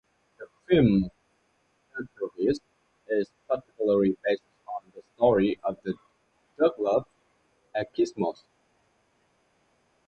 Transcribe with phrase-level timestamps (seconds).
[0.39, 1.11] The film
[1.95, 2.59] "Leatherheads"
[3.07, 5.93] is partially based on the story of the
[6.57, 7.05] Duluth
[7.75, 8.41] Eskimos.